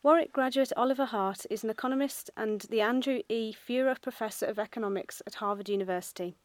[0.00, 3.52] Warwick graduate Oliver Hart is an economist and the Andrew E.
[3.52, 6.36] Furer Professor of Economics at Harvard University.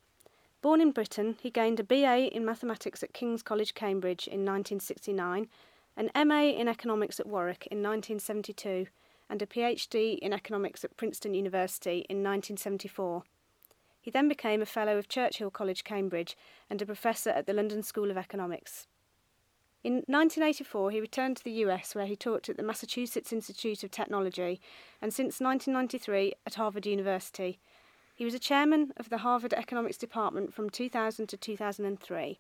[0.64, 5.48] Born in Britain, he gained a BA in mathematics at King's College, Cambridge in 1969,
[5.96, 8.88] an MA in economics at Warwick in 1972,
[9.30, 13.22] and a PhD in economics at Princeton University in 1974.
[14.02, 16.36] He then became a Fellow of Churchill College, Cambridge,
[16.72, 18.88] and a Professor at the London School of Economics.
[19.84, 23.92] In 1984, he returned to the US where he taught at the Massachusetts Institute of
[23.92, 24.62] Technology
[25.02, 27.60] and since 1993 at Harvard University.
[28.16, 32.40] He was a chairman of the Harvard Economics Department from 2000 to 2003.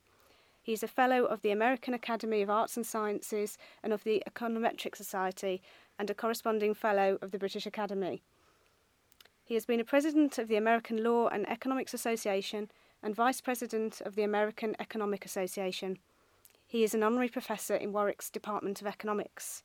[0.62, 4.24] He is a fellow of the American Academy of Arts and Sciences and of the
[4.26, 5.62] Econometric Society
[6.00, 8.24] and a corresponding fellow of the British Academy.
[9.44, 14.00] He has been a president of the American Law and Economics Association and vice president
[14.00, 16.00] of the American Economic Association.
[16.74, 19.62] He is an honorary professor in Warwick's Department of Economics.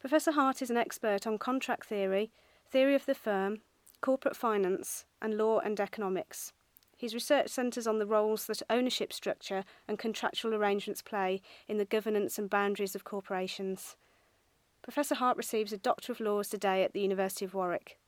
[0.00, 2.30] Professor Hart is an expert on contract theory,
[2.70, 3.60] theory of the firm,
[4.00, 6.54] corporate finance, and law and economics.
[6.96, 11.84] His research centres on the roles that ownership structure and contractual arrangements play in the
[11.84, 13.96] governance and boundaries of corporations.
[14.80, 17.98] Professor Hart receives a Doctor of Laws today at the University of Warwick.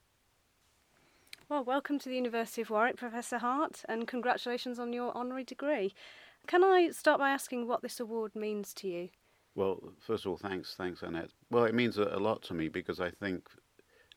[1.50, 5.92] Well, welcome to the University of Warwick, Professor Hart, and congratulations on your honorary degree.
[6.50, 9.10] Can I start by asking what this award means to you?
[9.54, 11.30] Well, first of all, thanks, thanks, Annette.
[11.48, 13.48] Well, it means a, lot to me because I think,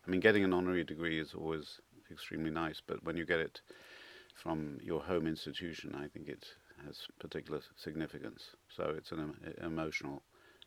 [0.07, 3.61] I mean, getting an honorary degree is always extremely nice, but when you get it
[4.33, 6.47] from your home institution, I think it
[6.83, 8.41] has particular significance.
[8.67, 10.23] So it's an emotional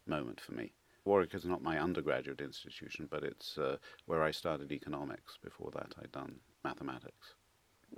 [0.07, 0.71] moment for me.
[1.05, 5.37] Warwick is not my undergraduate institution, but it's uh, where I started economics.
[5.43, 7.35] Before that, I'd done mathematics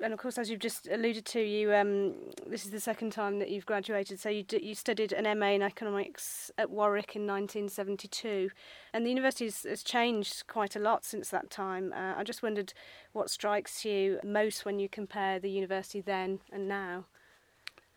[0.02, 2.14] and of course, as you've just alluded to, you um,
[2.46, 4.20] this is the second time that you've graduated.
[4.20, 8.50] So you d- you studied an MA in economics at Warwick in 1972,
[8.92, 11.92] and the university has, has changed quite a lot since that time.
[11.92, 12.72] Uh, I just wondered
[13.12, 17.06] what strikes you most when you compare the university then and now.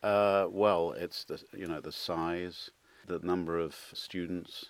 [0.02, 2.70] Uh, well, it's the you know the size,
[3.06, 4.66] the number of students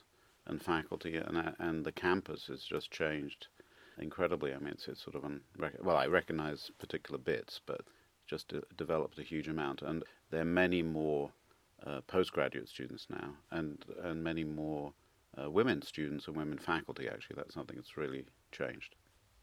[0.47, 3.49] and faculty, and and the campus has just changed
[3.99, 4.55] incredibly.
[4.55, 7.83] I mean, it's, it's sort of unrec- well, I recognize particular bits, but
[8.27, 11.33] just de- developed a huge amount, and there are many more
[11.87, 14.93] uh, postgraduate students now, and and many more
[15.41, 17.09] uh, women students and women faculty.
[17.09, 18.95] Actually, that's something that's really changed.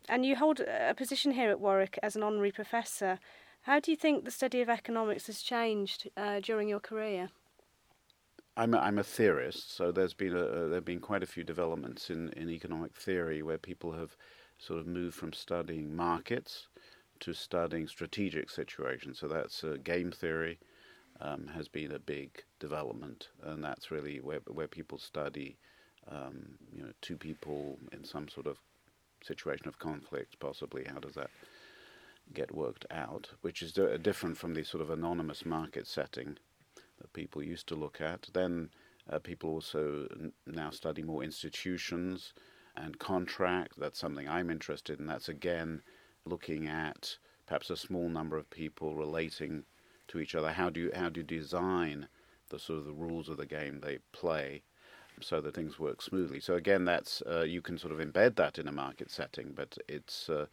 [0.07, 3.19] And you hold a position here at Warwick as an honorary professor.
[3.63, 7.29] How do you think the study of economics has changed uh, during your career?
[8.57, 12.09] I'm a, I'm a theorist, so there's been a, there've been quite a few developments
[12.09, 14.17] in, in economic theory where people have
[14.57, 16.67] sort of moved from studying markets
[17.21, 19.19] to studying strategic situations.
[19.19, 20.59] So that's uh, game theory
[21.21, 25.57] um, has been a big development, and that's really where where people study,
[26.09, 28.57] um, you know, two people in some sort of
[29.23, 30.85] situation of conflict, possibly.
[30.85, 31.29] How does that
[32.33, 33.29] get worked out?
[33.41, 36.37] Which is d- different from the sort of anonymous market setting
[36.99, 38.27] that people used to look at.
[38.33, 38.69] Then
[39.09, 42.33] uh, people also n- now study more institutions
[42.75, 43.79] and contract.
[43.79, 45.05] That's something I'm interested in.
[45.07, 45.81] That's again
[46.25, 47.17] looking at
[47.47, 49.63] perhaps a small number of people relating
[50.09, 50.51] to each other.
[50.51, 52.07] How do you how do you design
[52.49, 54.63] the sort of the rules of the game they play
[55.21, 56.39] so that things work smoothly?
[56.39, 59.77] So again, that's uh, you can sort of embed that in a market setting, but
[59.87, 60.45] it's uh,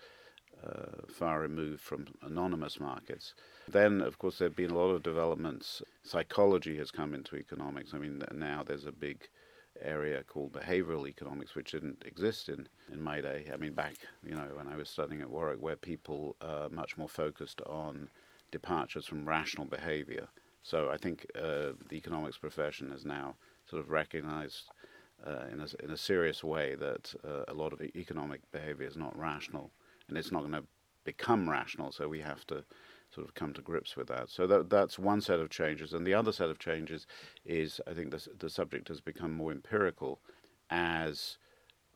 [1.08, 3.34] far removed from anonymous markets.
[3.68, 5.82] Then, of course, there have been a lot of developments.
[6.02, 7.94] Psychology has come into economics.
[7.94, 9.28] I mean, now there's a big
[9.82, 13.50] area called behavioral economics, which didn't exist in, in my day.
[13.52, 16.96] I mean, back, you know, when I was studying at Warwick, where people are much
[16.96, 18.08] more focused on
[18.50, 20.28] departures from rational behavior.
[20.62, 23.36] So I think uh, the economics profession has now
[23.68, 24.70] sort of recognized
[25.26, 28.96] uh, in, a, in a serious way that uh, a lot of economic behavior is
[28.96, 29.70] not rational
[30.08, 30.64] and it's not going to
[31.04, 31.92] become rational.
[31.92, 32.64] So we have to
[33.14, 34.28] sort of come to grips with that.
[34.28, 37.06] So that that's one set of changes, and the other set of changes
[37.44, 40.20] is I think the the subject has become more empirical
[40.70, 41.38] as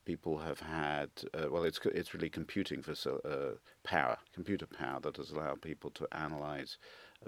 [0.04, 3.54] people have had uh, well it's it's really computing for uh,
[3.84, 6.78] power computer power that has allowed people to analyze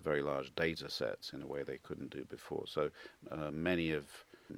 [0.03, 2.89] very large data sets in a way they couldn't do before so
[3.31, 4.07] uh, many of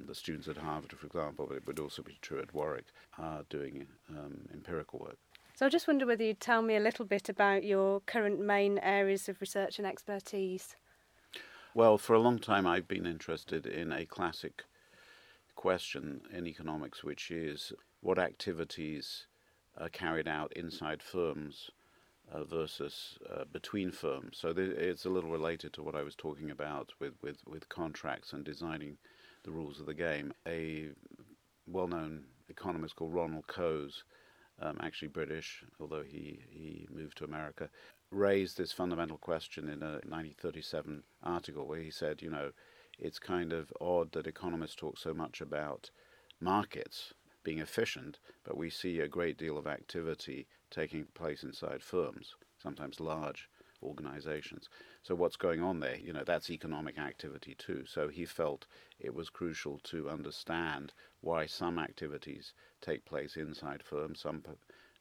[0.05, 2.85] the students at Harvard, for example, but it would also be true at Warwick,
[3.17, 5.17] are doing um, empirical work.
[5.55, 8.77] So I just wonder whether you'd tell me a little bit about your current main
[8.79, 10.75] areas of research and expertise.
[11.73, 14.63] Well, for a long time I've been interested in a classic
[15.55, 17.71] question in economics, which is
[18.01, 19.27] what activities
[19.77, 21.71] are carried out inside firms
[22.29, 24.37] uh, versus uh, between firms.
[24.37, 27.69] So th- it's a little related to what I was talking about with, with, with
[27.69, 28.97] contracts and designing
[29.45, 30.33] the rules of the game.
[30.45, 30.89] A
[31.65, 34.03] well known economist called Ronald Coase,
[34.61, 37.69] um, actually British, although he, he moved to America,
[38.11, 42.51] raised this fundamental question in a 1937 article where he said, you know,
[42.97, 45.89] it's kind of odd that economists talk so much about
[46.39, 47.13] markets
[47.43, 52.99] being efficient, but we see a great deal of activity taking place inside firms, sometimes
[52.99, 53.49] large
[53.85, 54.69] organizations.
[55.03, 55.97] So what's going on there?
[55.97, 57.85] You know, that's economic activity too.
[57.87, 58.65] So he felt
[58.99, 64.43] it was crucial to understand why some activities take place inside firms, some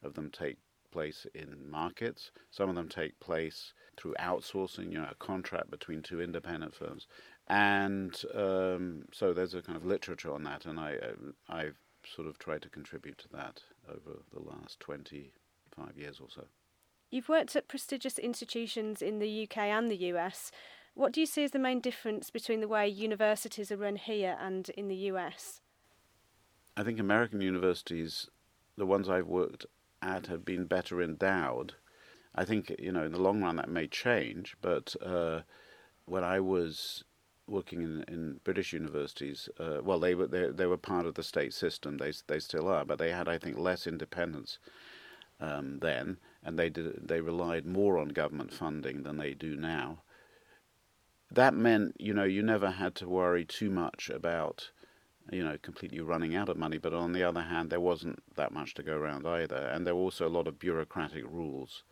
[0.02, 0.58] of them take
[0.90, 6.02] place in markets, some of them take place through outsourcing, you know, a contract between
[6.02, 7.08] two independent firms.
[7.48, 12.28] And um, so there's a kind of literature on that, and I, uh, I've sort
[12.28, 16.44] of tried to contribute to that over the last 25 years or so.
[17.14, 20.50] You've worked at prestigious institutions in the UK and the US.
[20.94, 24.36] What do you see as the main difference between the way universities are run here
[24.40, 25.60] and in the US?
[26.76, 28.28] I think American universities,
[28.76, 29.64] the ones I've worked
[30.02, 31.74] at, have been better endowed.
[32.34, 35.42] I think, you know, in the long run that may change, but uh,
[36.06, 37.04] when I was
[37.46, 41.22] working in, in British universities, uh, well, they were they, they were part of the
[41.22, 41.98] state system.
[41.98, 44.58] They they still are, but they had, I think, less independence
[45.40, 50.02] um, then, and they did they relied more on government funding than they do now.
[51.30, 54.70] That meant, you know, you never had to worry too much about,
[55.32, 56.78] you know, completely running out of money.
[56.78, 59.96] But on the other hand, there wasn't that much to go around either, and there
[59.96, 61.82] were also a lot of bureaucratic rules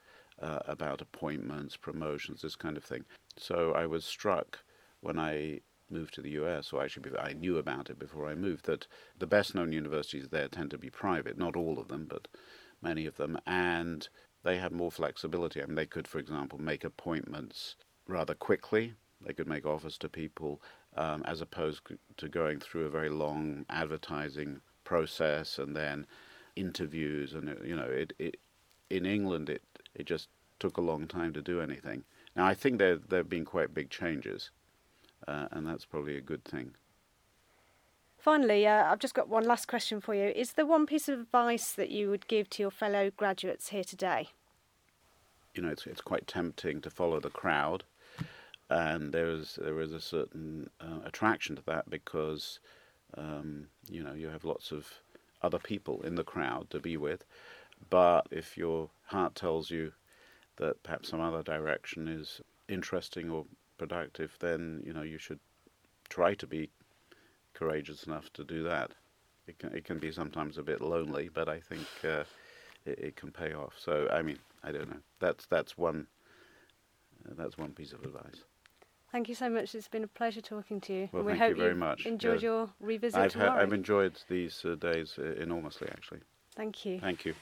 [0.40, 3.04] uh, about appointments, promotions, this kind of thing.
[3.36, 4.60] So I was struck
[5.00, 5.60] when I
[5.90, 8.86] moved to the US, or actually I knew about it before I moved, that
[9.18, 12.28] the best known universities there tend to be private, not all of them, but
[12.82, 14.08] many of them, and
[14.43, 15.62] they had more flexibility.
[15.62, 17.76] I mean, they could, for example, make appointments
[18.08, 18.94] rather quickly.
[19.20, 20.61] They could make offers to people
[20.96, 21.82] um, as opposed
[22.17, 26.06] to going through a very long advertising process and then
[26.56, 27.34] interviews.
[27.34, 28.37] And you know, it, it
[28.90, 29.62] in England it
[29.94, 30.28] it just
[30.58, 32.05] took a long time to do anything.
[32.37, 34.50] Now I think there there have been quite big changes,
[35.26, 36.75] uh, and that's probably a good thing.
[38.22, 40.26] Finally, uh, I've just got one last question for you.
[40.26, 43.82] Is there one piece of advice that you would give to your fellow graduates here
[43.82, 44.28] today?
[45.56, 47.82] You know, it's it's quite tempting to follow the crowd,
[48.70, 52.60] and there is there is a certain uh, attraction to that because
[53.16, 55.00] um, you know you have lots of
[55.42, 57.25] other people in the crowd to be with.
[57.90, 59.94] But if your heart tells you
[60.58, 63.46] that perhaps some other direction is interesting or
[63.78, 65.40] productive, then you know you should
[66.08, 66.70] try to be
[67.54, 68.93] courageous enough to do that.
[69.46, 72.25] It can it can be sometimes a bit lonely, but I think uh,
[72.87, 73.75] it, it, can pay off.
[73.78, 75.00] So I mean, I don't know.
[75.20, 76.06] That's that's one
[77.28, 78.44] uh, that's one piece of advice.
[79.10, 79.75] Thank you so much.
[79.75, 81.08] It's been a pleasure talking to you.
[81.12, 82.06] Well, and we thank hope you very much.
[82.06, 83.60] Enjoyed your revisit I've, tomorrow.
[83.60, 86.20] I've enjoyed these uh, days uh, enormously, actually.
[86.56, 86.99] Thank you.
[86.99, 87.34] Thank you.